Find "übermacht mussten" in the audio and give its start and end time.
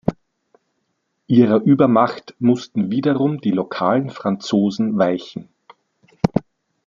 1.61-2.89